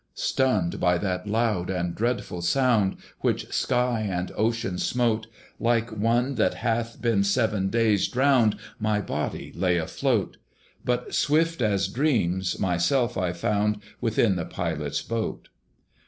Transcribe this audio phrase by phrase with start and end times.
[0.15, 5.27] Stunned by that loud and dreadful sound, Which sky and ocean smote,
[5.59, 10.37] Like one that hath been seven days drowned My body lay afloat;
[10.83, 15.49] But swift as dreams, myself I found Within the Pilot's boat.